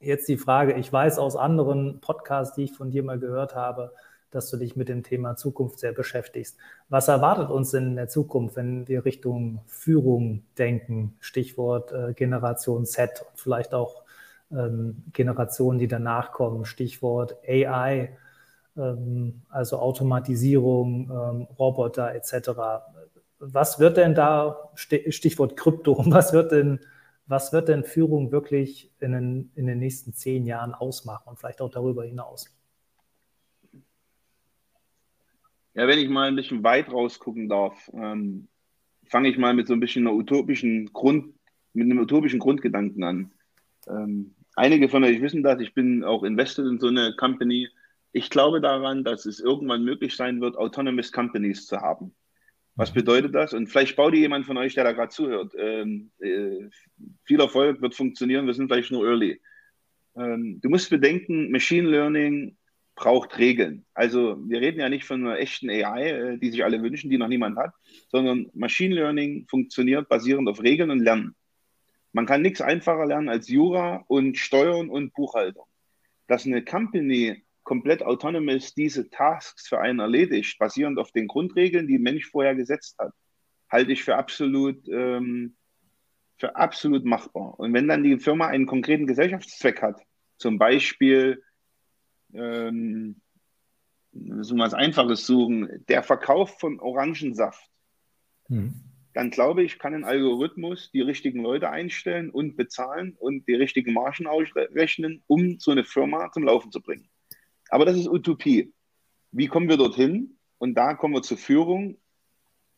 [0.00, 3.92] Jetzt die Frage, ich weiß aus anderen Podcasts, die ich von dir mal gehört habe,
[4.30, 6.58] dass du dich mit dem Thema Zukunft sehr beschäftigst.
[6.88, 11.16] Was erwartet uns in der Zukunft, wenn wir Richtung Führung denken?
[11.20, 14.02] Stichwort äh, Generation Z und vielleicht auch
[14.50, 16.64] ähm, Generationen, die danach kommen.
[16.64, 18.16] Stichwort AI,
[18.76, 22.50] ähm, also Automatisierung, ähm, Roboter etc.
[23.38, 26.80] Was wird denn da, Stichwort Krypto, was wird denn,
[27.28, 31.60] was wird denn Führung wirklich in den, in den nächsten zehn Jahren ausmachen und vielleicht
[31.60, 32.54] auch darüber hinaus?
[35.74, 38.48] Ja, wenn ich mal ein bisschen weit rausgucken darf, ähm,
[39.06, 41.34] fange ich mal mit so ein bisschen einer utopischen Grund,
[41.74, 43.30] mit einem utopischen Grundgedanken an.
[43.86, 47.68] Ähm, einige von euch wissen das, ich bin auch invested in so eine Company.
[48.12, 52.14] Ich glaube daran, dass es irgendwann möglich sein wird, autonomous Companies zu haben.
[52.78, 53.54] Was bedeutet das?
[53.54, 55.52] Und vielleicht baut ihr jemand von euch, der da gerade zuhört.
[55.58, 56.68] Ähm, äh,
[57.24, 59.40] viel Erfolg wird funktionieren, wir sind vielleicht nur early.
[60.16, 62.56] Ähm, du musst bedenken, Machine Learning
[62.94, 63.84] braucht Regeln.
[63.94, 67.18] Also wir reden ja nicht von einer echten AI, äh, die sich alle wünschen, die
[67.18, 67.72] noch niemand hat,
[68.12, 71.34] sondern Machine Learning funktioniert basierend auf Regeln und Lernen.
[72.12, 75.66] Man kann nichts einfacher lernen als Jura und Steuern und Buchhaltung.
[76.28, 81.98] Dass eine Company komplett autonomous diese Tasks für einen erledigt, basierend auf den Grundregeln, die
[81.98, 83.12] Mensch vorher gesetzt hat,
[83.68, 85.54] halte ich für absolut, ähm,
[86.38, 87.60] für absolut machbar.
[87.60, 90.00] Und wenn dann die Firma einen konkreten Gesellschaftszweck hat,
[90.38, 91.42] zum Beispiel
[92.32, 93.20] ähm,
[94.12, 97.70] so was Einfaches suchen, der Verkauf von Orangensaft,
[98.46, 98.80] hm.
[99.12, 103.92] dann glaube ich, kann ein Algorithmus die richtigen Leute einstellen und bezahlen und die richtigen
[103.92, 107.07] Margen ausrechnen, um so eine Firma zum Laufen zu bringen.
[107.68, 108.72] Aber das ist Utopie.
[109.30, 110.38] Wie kommen wir dorthin?
[110.58, 111.98] Und da kommen wir zur Führung.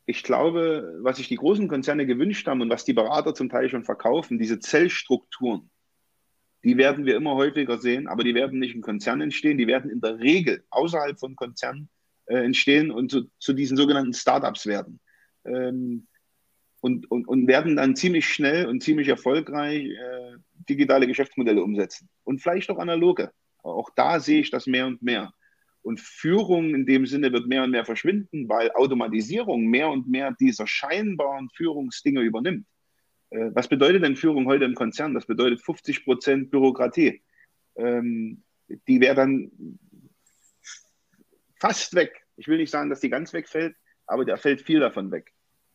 [0.06, 3.68] Ich glaube, was sich die großen Konzerne gewünscht haben und was die Berater zum Teil
[3.68, 5.70] schon verkaufen, diese Zellstrukturen,
[6.64, 9.90] die werden wir immer häufiger sehen, aber die werden nicht in Konzernen entstehen, die werden
[9.90, 11.88] in der Regel außerhalb von Konzernen
[12.26, 15.00] äh, entstehen und zu, zu, diesen sogenannten Startups werden.
[15.44, 16.06] Ähm,
[16.80, 20.36] und, und, und werden dann ziemlich schnell und ziemlich erfolgreich äh,
[20.68, 22.08] digitale Geschäftsmodelle umsetzen.
[22.24, 23.30] Und vielleicht auch analoge.
[23.62, 25.32] Auch da sehe ich das mehr und mehr.
[25.82, 30.36] Und Führung in dem Sinne wird mehr und mehr verschwinden, weil Automatisierung mehr und mehr
[30.38, 32.66] dieser scheinbaren Führungsdinge übernimmt.
[33.30, 35.14] Äh, was bedeutet denn Führung heute im Konzern?
[35.14, 37.22] Das bedeutet 50 Prozent Bürokratie.
[37.76, 38.42] Ähm,
[38.88, 39.50] die wäre dann
[41.58, 42.26] fast weg.
[42.36, 45.32] Ich will nicht sagen, dass die ganz wegfällt, aber da fällt viel davon weg.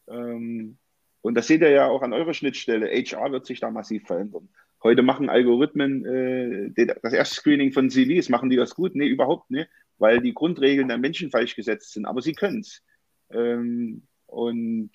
[0.07, 0.77] Ähm,
[1.21, 2.87] und das seht ihr ja auch an eurer Schnittstelle.
[2.87, 4.49] HR wird sich da massiv verändern.
[4.83, 8.29] Heute machen Algorithmen äh, das erste Screening von CVs.
[8.29, 8.95] Machen die das gut?
[8.95, 12.05] Nee, überhaupt nicht, weil die Grundregeln der Menschen falsch gesetzt sind.
[12.05, 12.83] Aber sie können es.
[13.31, 14.91] Ähm, und,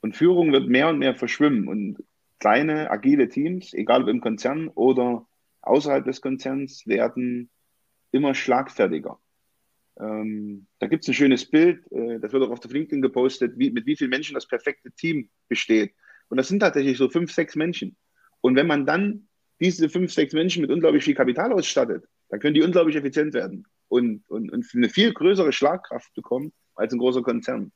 [0.00, 1.68] und Führung wird mehr und mehr verschwimmen.
[1.68, 1.98] Und
[2.38, 5.26] kleine, agile Teams, egal ob im Konzern oder
[5.62, 7.50] außerhalb des Konzerns, werden
[8.12, 9.18] immer schlagfertiger.
[10.00, 13.58] Ähm, da gibt es ein schönes Bild, äh, das wird auch auf der LinkedIn gepostet,
[13.58, 15.92] wie, mit wie vielen Menschen das perfekte Team besteht.
[16.28, 17.96] Und das sind tatsächlich so fünf, sechs Menschen.
[18.40, 19.28] Und wenn man dann
[19.60, 23.66] diese fünf, sechs Menschen mit unglaublich viel Kapital ausstattet, dann können die unglaublich effizient werden
[23.88, 27.72] und, und, und eine viel größere Schlagkraft bekommen als ein großer Konzern.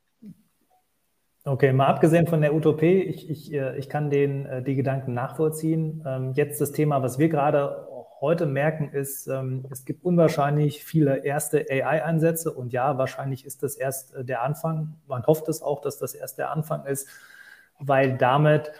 [1.45, 5.13] Okay, mal abgesehen von der Utopie, ich, ich, äh, ich kann den, äh, die Gedanken
[5.13, 6.05] nachvollziehen.
[6.07, 7.89] Ähm, jetzt das Thema, was wir gerade
[8.21, 13.75] heute merken, ist, ähm, es gibt unwahrscheinlich viele erste AI-Einsätze und ja, wahrscheinlich ist das
[13.75, 14.95] erst äh, der Anfang.
[15.09, 17.09] Man hofft es auch, dass das erst der Anfang ist,
[17.81, 18.71] weil damit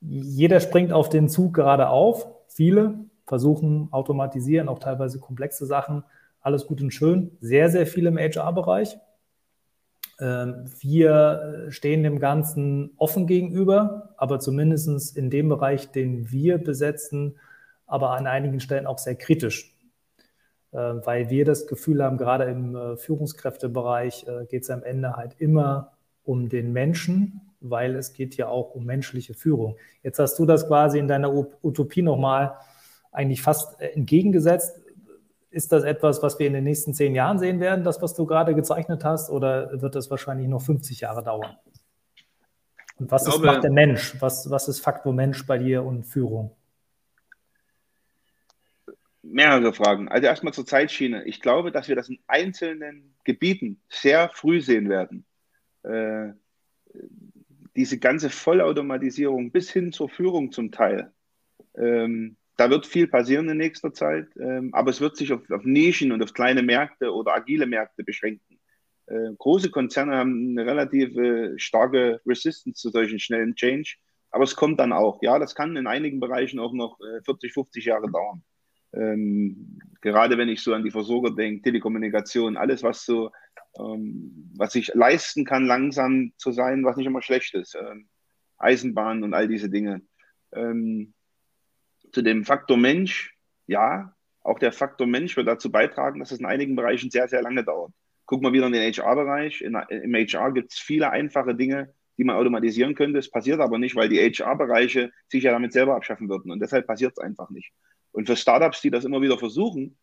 [0.00, 2.26] jeder springt auf den Zug gerade auf.
[2.48, 2.94] Viele
[3.26, 6.04] versuchen automatisieren, auch teilweise komplexe Sachen.
[6.40, 7.36] Alles gut und schön.
[7.40, 8.98] Sehr, sehr viel im HR-Bereich.
[10.20, 17.38] Ähm, wir stehen dem Ganzen offen gegenüber, aber zumindest in dem Bereich, den wir besetzen,
[17.86, 19.74] aber an einigen Stellen auch sehr kritisch,
[20.72, 25.16] äh, weil wir das Gefühl haben, gerade im äh, Führungskräftebereich äh, geht es am Ende
[25.16, 29.76] halt immer um den Menschen, weil es geht ja auch um menschliche Führung.
[30.02, 32.56] Jetzt hast du das quasi in deiner Utopie nochmal
[33.12, 34.78] eigentlich fast entgegengesetzt.
[35.50, 38.24] Ist das etwas, was wir in den nächsten zehn Jahren sehen werden, das, was du
[38.24, 41.56] gerade gezeichnet hast, oder wird das wahrscheinlich noch 50 Jahre dauern?
[42.98, 44.14] Und was glaube, ist, macht der Mensch?
[44.20, 46.52] Was, was ist Faktor Mensch bei dir und Führung?
[49.22, 50.08] mehrere Fragen.
[50.08, 51.24] Also erstmal zur Zeitschiene.
[51.24, 55.24] Ich glaube, dass wir das in einzelnen Gebieten sehr früh sehen werden.
[55.82, 56.32] Äh,
[57.76, 61.12] diese ganze Vollautomatisierung bis hin zur Führung zum Teil.
[61.76, 65.64] Ähm, da wird viel passieren in nächster Zeit, ähm, aber es wird sich auf, auf,
[65.64, 68.58] Nischen und auf kleine Märkte oder agile Märkte beschränken.
[69.06, 71.14] Äh, große Konzerne haben eine relativ
[71.56, 73.96] starke Resistance zu solchen schnellen Change,
[74.30, 75.22] aber es kommt dann auch.
[75.22, 78.42] Ja, das kann in einigen Bereichen auch noch 40, äh, 50 Jahre dauern.
[78.92, 83.30] Ähm, gerade wenn ich so an die Versorger denke, Telekommunikation, alles, was so,
[83.78, 87.76] ähm, was ich leisten kann, langsam zu sein, was nicht immer schlecht ist.
[87.76, 88.08] Ähm,
[88.58, 90.02] Eisenbahn und all diese Dinge.
[90.52, 91.14] Ähm,
[92.12, 96.46] zu dem Faktor Mensch, ja, auch der Faktor Mensch wird dazu beitragen, dass es in
[96.46, 97.92] einigen Bereichen sehr, sehr lange dauert.
[98.26, 99.60] Gucken wir wieder in den HR-Bereich.
[99.60, 103.18] Im HR gibt es viele einfache Dinge, die man automatisieren könnte.
[103.18, 106.50] Es passiert aber nicht, weil die HR-Bereiche sich ja damit selber abschaffen würden.
[106.50, 107.72] Und deshalb passiert es einfach nicht.
[108.12, 109.96] Und für Startups, die das immer wieder versuchen,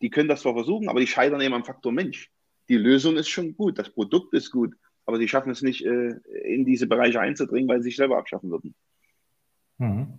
[0.00, 2.30] die können das zwar versuchen, aber die scheitern eben am Faktor Mensch.
[2.68, 4.74] Die Lösung ist schon gut, das Produkt ist gut,
[5.06, 8.50] aber sie schaffen es nicht, äh, in diese Bereiche einzudringen, weil sie sich selber abschaffen
[8.50, 8.74] würden.
[9.78, 10.12] Mhm.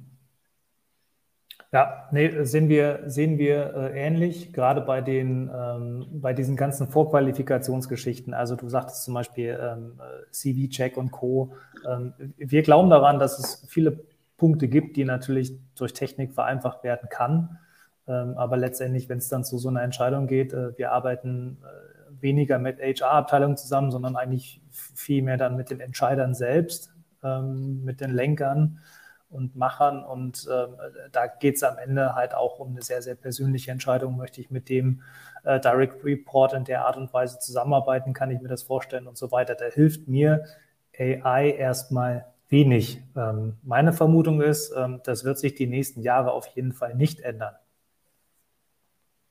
[1.72, 6.88] Ja, nee, sehen wir, sehen wir äh, ähnlich, gerade bei den, ähm, bei diesen ganzen
[6.88, 8.34] Vorqualifikationsgeschichten.
[8.34, 11.54] Also du sagtest zum Beispiel ähm, CV-Check und Co.
[11.88, 14.04] Ähm, wir glauben daran, dass es viele
[14.40, 17.60] Punkte gibt, die natürlich durch Technik vereinfacht werden kann.
[18.08, 22.22] Ähm, aber letztendlich, wenn es dann zu so einer Entscheidung geht, äh, wir arbeiten äh,
[22.22, 26.92] weniger mit HR-Abteilungen zusammen, sondern eigentlich viel mehr dann mit den Entscheidern selbst,
[27.24, 28.80] ähm, mit den Lenkern
[29.30, 30.04] und Machern.
[30.04, 30.68] Und äh,
[31.12, 34.18] da geht es am Ende halt auch um eine sehr, sehr persönliche Entscheidung.
[34.18, 35.02] Möchte ich mit dem
[35.44, 38.14] äh, Direct Report in der Art und Weise zusammenarbeiten?
[38.14, 39.56] Kann ich mir das vorstellen und so weiter?
[39.56, 40.46] Da hilft mir
[40.98, 43.02] AI erstmal wenig.
[43.16, 47.22] Ähm, meine Vermutung ist, ähm, das wird sich die nächsten Jahre auf jeden Fall nicht
[47.22, 47.56] ändern.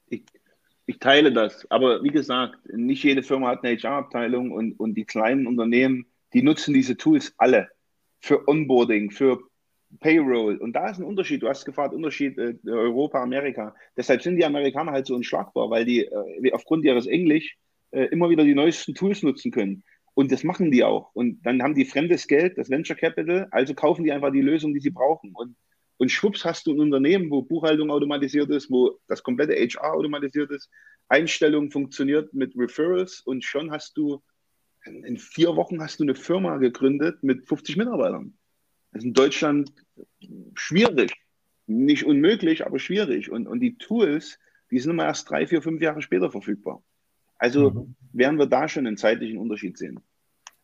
[0.07, 0.25] Ich,
[0.87, 1.71] ich teile das.
[1.71, 6.43] Aber wie gesagt, nicht jede Firma hat eine HR-Abteilung und, und die kleinen Unternehmen, die
[6.43, 7.69] nutzen diese Tools alle
[8.21, 9.41] für Onboarding, für
[10.01, 10.57] Payroll.
[10.57, 11.43] Und da ist ein Unterschied.
[11.43, 13.75] Du hast gefragt, Unterschied äh, Europa, Amerika.
[13.97, 17.57] Deshalb sind die Amerikaner halt so unschlagbar, weil die äh, aufgrund ihres Englisch
[17.91, 19.83] äh, immer wieder die neuesten Tools nutzen können.
[20.19, 21.15] Und das machen die auch.
[21.15, 24.75] Und dann haben die fremdes Geld, das Venture Capital, also kaufen die einfach die Lösung,
[24.75, 25.31] die sie brauchen.
[25.33, 25.55] Und,
[25.97, 30.51] und schwupps hast du ein Unternehmen, wo Buchhaltung automatisiert ist, wo das komplette HR automatisiert
[30.51, 30.69] ist,
[31.09, 34.21] Einstellung funktioniert mit Referrals und schon hast du,
[34.85, 38.37] in vier Wochen hast du eine Firma gegründet mit 50 Mitarbeitern.
[38.91, 39.73] Das ist in Deutschland
[40.55, 41.13] schwierig.
[41.69, 43.31] Nicht unmöglich, aber schwierig.
[43.31, 44.41] Und, und die Tools,
[44.73, 46.83] die sind immer erst drei, vier, fünf Jahre später verfügbar.
[47.39, 47.95] Also mhm.
[48.13, 50.01] werden wir da schon einen zeitlichen Unterschied sehen.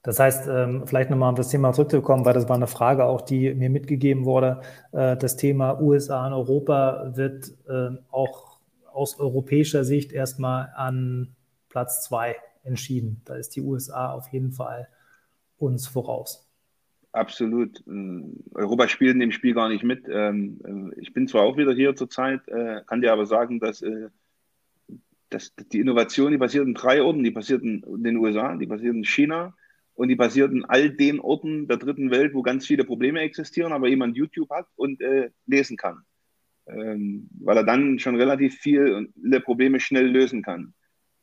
[0.05, 3.23] Das heißt, ähm, vielleicht nochmal auf das Thema zurückzukommen, weil das war eine Frage auch,
[3.23, 4.61] die mir mitgegeben wurde.
[4.93, 8.61] Äh, das Thema USA und Europa wird äh, auch
[8.93, 11.35] aus europäischer Sicht erstmal an
[11.71, 13.23] Platz zwei entschieden.
[13.25, 14.89] Da ist die USA auf jeden Fall
[15.57, 16.51] uns voraus.
[17.13, 17.83] Absolut.
[18.55, 20.07] Europa spielt in dem Spiel gar nicht mit.
[20.11, 22.43] Ähm, äh, ich bin zwar auch wieder hier zurzeit,
[22.87, 23.83] kann dir aber sagen, dass,
[25.35, 27.25] dass die Innovation, die passiert in drei Orten.
[27.25, 29.55] Die passiert in den USA, die passiert in China
[29.95, 33.73] und die passiert in all den Orten der dritten Welt, wo ganz viele Probleme existieren,
[33.73, 36.03] aber jemand YouTube hat und äh, lesen kann.
[36.67, 40.73] Ähm, weil er dann schon relativ viele Probleme schnell lösen kann.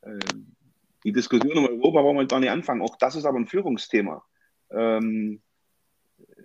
[0.03, 0.55] Ähm,
[1.03, 2.81] die Diskussion um Europa wollen wir gar nicht anfangen.
[2.81, 4.23] Auch das ist aber ein Führungsthema.
[4.69, 5.41] Ähm,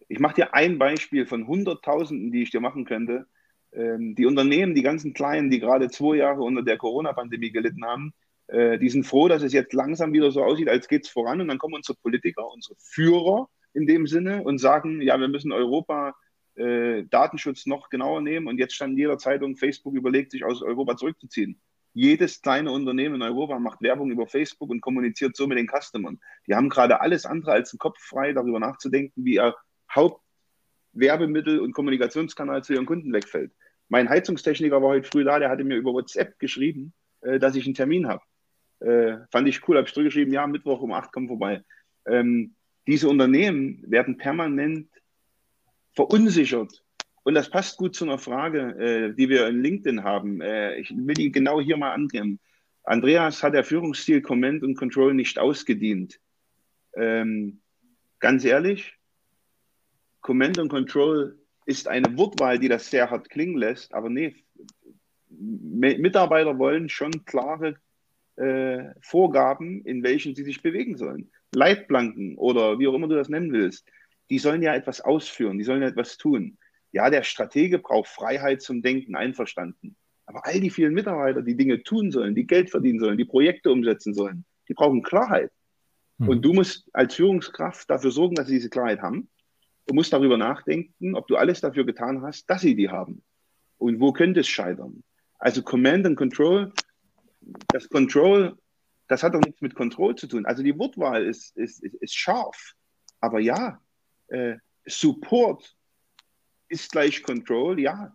[0.09, 3.27] ich mache dir ein Beispiel von Hunderttausenden, die ich dir machen könnte.
[3.73, 8.13] Ähm, die Unternehmen, die ganzen Kleinen, die gerade zwei Jahre unter der Corona-Pandemie gelitten haben,
[8.49, 11.41] äh, die sind froh, dass es jetzt langsam wieder so aussieht, als geht es voran.
[11.41, 15.53] Und dann kommen unsere Politiker, unsere Führer in dem Sinne und sagen, ja, wir müssen
[15.53, 16.15] Europa
[16.55, 18.47] äh, Datenschutz noch genauer nehmen.
[18.47, 21.61] Und jetzt stand in jeder Zeitung, Facebook überlegt sich aus Europa zurückzuziehen.
[21.93, 26.21] Jedes kleine Unternehmen in Europa macht Werbung über Facebook und kommuniziert so mit den Customern.
[26.47, 29.55] Die haben gerade alles andere als den Kopf frei, darüber nachzudenken, wie ihr
[30.97, 33.53] Hauptwerbemittel und Kommunikationskanal zu ihren Kunden wegfällt.
[33.89, 37.67] Mein Heizungstechniker war heute früh da, der hatte mir über WhatsApp geschrieben, äh, dass ich
[37.67, 38.23] einen Termin habe.
[38.81, 41.63] Äh, fand ich cool, habe ich zurückgeschrieben, ja, Mittwoch um 8 komm vorbei.
[42.07, 42.55] Ähm,
[42.87, 44.89] diese Unternehmen werden permanent
[45.93, 46.83] verunsichert.
[47.23, 50.41] Und das passt gut zu einer Frage, äh, die wir in LinkedIn haben.
[50.41, 52.39] Äh, ich will die genau hier mal angeben.
[52.85, 56.21] Andreas hat der Führungsstil Command und Control nicht ausgedient.
[56.95, 57.61] Ähm,
[58.21, 58.96] ganz ehrlich,
[60.21, 64.35] Command und Control ist eine Wortwahl, die das sehr hart klingen lässt, aber nee,
[65.29, 67.77] Mitarbeiter wollen schon klare
[68.37, 71.31] äh, Vorgaben, in welchen sie sich bewegen sollen.
[71.55, 73.87] Leitplanken oder wie auch immer du das nennen willst,
[74.31, 76.59] die sollen ja etwas ausführen, die sollen ja etwas tun.
[76.93, 79.97] Ja, der Stratege braucht Freiheit zum Denken, einverstanden.
[80.27, 83.71] Aber all die vielen Mitarbeiter, die Dinge tun sollen, die Geld verdienen sollen, die Projekte
[83.71, 85.53] umsetzen sollen, die brauchen Klarheit.
[86.19, 86.29] Hm.
[86.29, 89.29] Und du musst als Führungskraft dafür sorgen, dass sie diese Klarheit haben.
[89.87, 93.23] Du musst darüber nachdenken, ob du alles dafür getan hast, dass sie die haben.
[93.79, 95.03] Und wo könnte es scheitern?
[95.39, 96.73] Also Command and Control
[97.69, 98.57] das Control,
[99.09, 100.47] das hat doch nichts mit Control zu tun.
[100.47, 102.75] Also die Wortwahl ist, ist, ist, ist scharf.
[103.21, 103.81] Aber ja,
[104.29, 105.75] äh, Support
[106.69, 108.15] ist gleich Control, ja.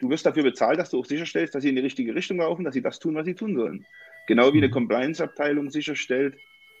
[0.00, 2.64] Du wirst dafür bezahlt, dass du auch sicherstellst, dass sie in die richtige Richtung laufen,
[2.64, 3.86] dass sie das tun, was sie tun sollen.
[4.26, 4.72] Genau wie eine mhm.
[4.72, 6.36] Compliance-Abteilung sicherstellt,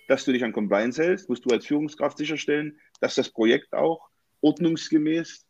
[0.08, 4.08] dass du dich an Compliance hältst, musst du als Führungskraft sicherstellen, dass das Projekt auch
[4.40, 5.46] ordnungsgemäß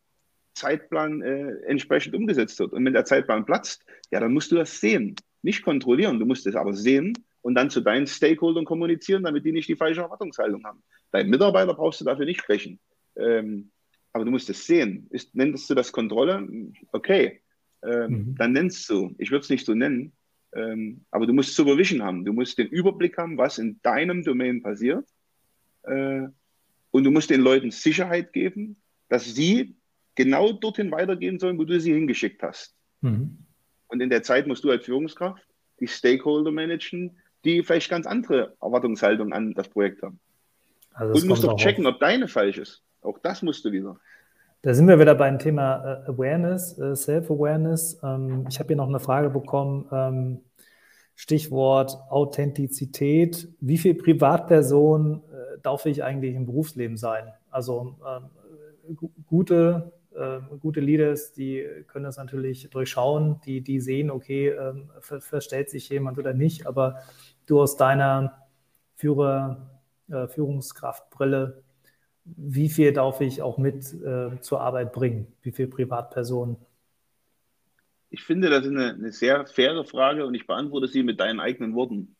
[0.55, 2.73] Zeitplan äh, entsprechend umgesetzt wird.
[2.73, 6.47] Und wenn der Zeitplan platzt, ja, dann musst du das sehen nicht kontrollieren, du musst
[6.47, 7.13] es aber sehen
[7.43, 10.83] und dann zu deinen Stakeholdern kommunizieren, damit die nicht die falsche Erwartungshaltung haben.
[11.13, 12.81] Dein Mitarbeiter brauchst du dafür nicht sprechen.
[13.17, 13.71] Ähm,
[14.13, 15.07] aber du musst es sehen.
[15.11, 16.49] Ist, nennst du das Kontrolle?
[16.93, 17.43] Okay,
[17.83, 18.35] ähm, mhm.
[18.37, 19.15] dann nennst du.
[19.19, 20.13] Ich würde es nicht so nennen,
[20.55, 22.25] ähm, aber du musst Supervision haben.
[22.25, 25.07] Du musst den Überblick haben, was in deinem Domain passiert.
[25.83, 26.29] Äh,
[26.95, 28.77] und du musst den Leuten Sicherheit geben,
[29.09, 29.75] dass sie
[30.15, 32.73] genau dorthin weitergehen sollen, wo du sie hingeschickt hast.
[33.01, 33.37] Mhm.
[33.89, 35.45] Und in der Zeit musst du als Führungskraft
[35.81, 40.21] die Stakeholder managen, die vielleicht ganz andere Erwartungshaltungen an das Projekt haben.
[40.93, 41.95] Also und musst doch checken, auf.
[41.95, 42.85] ob deine falsch ist.
[43.03, 43.99] Auch das musst du wieder.
[44.63, 48.03] Da sind wir wieder beim Thema äh, Awareness, äh, Self-Awareness.
[48.05, 49.89] Ähm, ich habe hier noch eine Frage bekommen.
[49.91, 50.41] Ähm,
[51.17, 53.49] Stichwort Authentizität.
[53.59, 57.33] Wie viel Privatperson äh, darf ich eigentlich im Berufsleben sein?
[57.51, 64.49] Also ähm, gute äh, gute Leaders, die können das natürlich durchschauen, die, die sehen, okay,
[64.49, 67.01] äh, ver verstellt sich jemand oder nicht, aber
[67.47, 68.47] du aus deiner
[68.95, 71.63] Führer, äh, Führungskraftbrille,
[72.25, 75.27] wie viel darf ich auch mit äh, zur Arbeit bringen?
[75.43, 76.57] Wie viel Privatpersonen?
[78.11, 81.41] Ich finde, das ist eine, eine sehr faire Frage und ich beantworte sie mit deinen
[81.41, 82.15] eigenen Worten.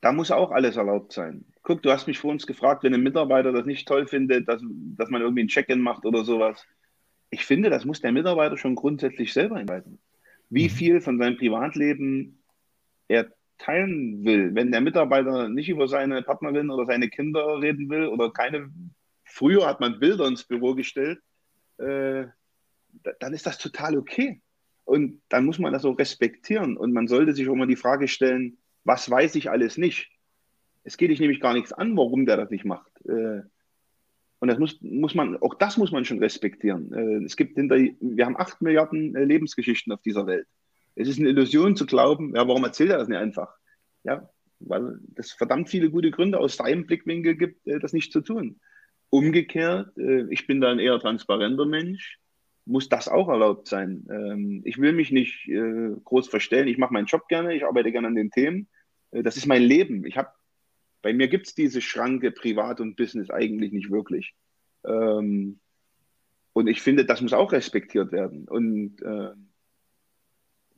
[0.00, 3.02] Da muss auch alles erlaubt sein guck, du hast mich vor uns gefragt, wenn ein
[3.02, 4.62] Mitarbeiter das nicht toll findet, dass,
[4.96, 6.66] dass man irgendwie ein Check-in macht oder sowas.
[7.30, 9.98] Ich finde, das muss der Mitarbeiter schon grundsätzlich selber entscheiden.
[10.50, 10.70] Wie mhm.
[10.70, 12.42] viel von seinem Privatleben
[13.08, 14.54] er teilen will.
[14.54, 18.70] Wenn der Mitarbeiter nicht über seine Partnerin oder seine Kinder reden will oder keine,
[19.24, 21.20] früher hat man Bilder ins Büro gestellt,
[21.78, 22.24] äh,
[23.20, 24.42] dann ist das total okay.
[24.84, 26.76] Und dann muss man das auch respektieren.
[26.76, 30.10] Und man sollte sich auch mal die Frage stellen, was weiß ich alles nicht?
[30.84, 32.90] Es geht dich nämlich gar nichts an, warum der das nicht macht.
[33.06, 33.42] Äh,
[34.40, 36.92] und das muss, muss man, auch das muss man schon respektieren.
[36.92, 40.48] Äh, es gibt hinter, wir haben acht Milliarden äh, Lebensgeschichten auf dieser Welt.
[40.96, 43.54] Es ist eine Illusion zu glauben, ja, warum erzählt er das nicht einfach?
[44.04, 44.28] Ja,
[44.58, 48.60] weil es verdammt viele gute Gründe aus deinem Blickwinkel gibt, das nicht zu tun.
[49.08, 52.18] Umgekehrt, ich bin da ein eher transparenter Mensch,
[52.66, 54.06] muss das auch erlaubt sein.
[54.10, 55.48] Ähm, ich will mich nicht
[56.04, 56.68] groß verstellen.
[56.68, 58.68] Ich mache meinen Job gerne, ich arbeite gerne an den Themen.
[59.12, 60.04] Das ist mein Leben.
[60.04, 60.28] Ich habe,
[61.02, 64.34] bei mir gibt es diese Schranke Privat und Business eigentlich nicht wirklich.
[64.84, 65.58] Ähm,
[66.52, 68.46] und ich finde, das muss auch respektiert werden.
[68.46, 68.96] Und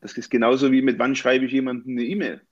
[0.01, 2.43] das ist genauso wie mit wann schreibe ich jemandem eine E-Mail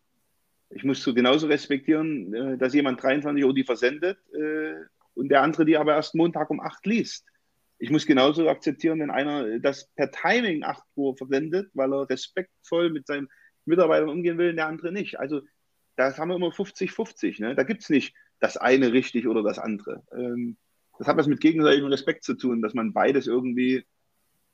[0.74, 4.74] ich muss so genauso respektieren, äh, dass jemand 23 Uhr die versendet äh,
[5.14, 7.26] und der andere die aber erst Montag um 8 liest.
[7.78, 12.90] Ich muss genauso akzeptieren, wenn einer das per Timing 8 Uhr versendet, weil er respektvoll
[12.90, 13.28] mit seinen
[13.64, 15.18] Mitarbeitern umgehen will, der andere nicht.
[15.18, 15.42] Also
[15.96, 17.40] da haben wir immer 50-50.
[17.40, 17.54] Ne?
[17.54, 20.02] Da gibt es nicht das eine richtig oder das andere.
[20.12, 20.56] Ähm,
[20.98, 23.84] das hat was mit gegenseitigem Respekt zu tun, dass man beides irgendwie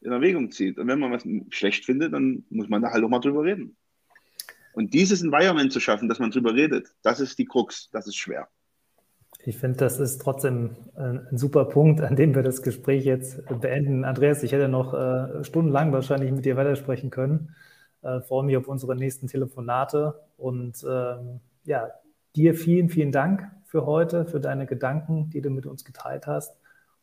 [0.00, 0.78] in Erwägung zieht.
[0.78, 3.76] Und wenn man was schlecht findet, dann muss man da halt auch mal drüber reden.
[4.72, 8.16] Und dieses Environment zu schaffen, dass man drüber redet, das ist die Krux, das ist
[8.16, 8.48] schwer.
[9.44, 14.04] Ich finde, das ist trotzdem ein, super Punkt, an dem wir das Gespräch jetzt beenden.
[14.04, 17.54] Andreas, ich hätte noch äh, stundenlang wahrscheinlich mit dir weitersprechen können.
[18.02, 21.90] Äh, freue mich auf unsere nächsten Telefonate und ähm, ja,
[22.36, 26.56] dir vielen, vielen Dank für heute, für deine Gedanken, die du mit uns geteilt hast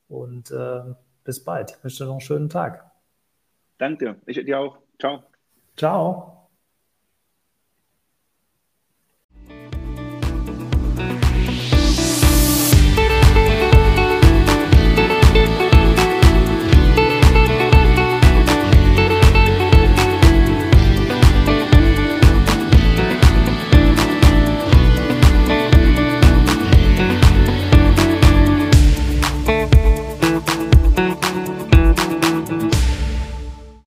[0.08, 0.82] und äh,
[1.24, 1.72] bis bald.
[1.72, 2.92] Ich wünsche dir noch einen schönen Tag.
[3.78, 4.78] Danke, ich dir auch.
[5.00, 5.24] Ciao.
[5.76, 6.35] Ciao.